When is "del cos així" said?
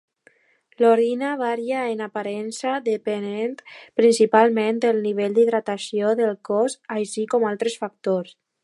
6.23-7.31